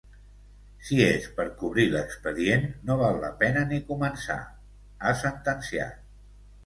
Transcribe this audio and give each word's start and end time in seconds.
Si 0.85 0.95
és 1.07 1.27
per 1.39 1.45
cobrir 1.59 1.85
l’expedient, 1.91 2.65
no 2.89 2.97
val 3.03 3.21
la 3.25 3.31
pena 3.45 3.63
ni 3.75 3.83
començar, 3.93 4.39
ha 5.01 5.13
sentenciat. 5.21 6.01